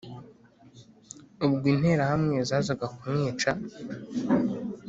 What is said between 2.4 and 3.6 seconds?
zazaga kumwica